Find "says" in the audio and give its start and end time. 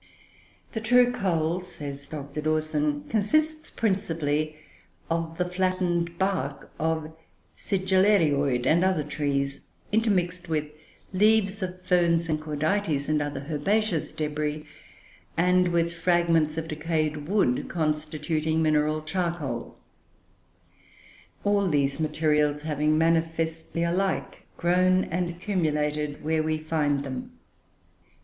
1.61-2.07